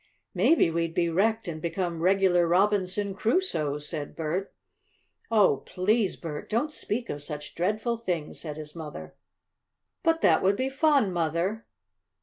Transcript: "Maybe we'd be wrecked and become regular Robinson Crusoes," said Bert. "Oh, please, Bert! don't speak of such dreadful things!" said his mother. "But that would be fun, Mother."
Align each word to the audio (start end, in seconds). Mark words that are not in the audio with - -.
"Maybe 0.33 0.71
we'd 0.71 0.95
be 0.95 1.09
wrecked 1.11 1.47
and 1.47 1.61
become 1.61 2.01
regular 2.01 2.47
Robinson 2.47 3.13
Crusoes," 3.13 3.87
said 3.87 4.15
Bert. 4.15 4.51
"Oh, 5.29 5.57
please, 5.57 6.15
Bert! 6.15 6.49
don't 6.49 6.73
speak 6.73 7.07
of 7.11 7.21
such 7.21 7.53
dreadful 7.53 7.97
things!" 7.97 8.39
said 8.39 8.57
his 8.57 8.75
mother. 8.75 9.13
"But 10.01 10.21
that 10.21 10.41
would 10.41 10.55
be 10.55 10.69
fun, 10.69 11.13
Mother." 11.13 11.67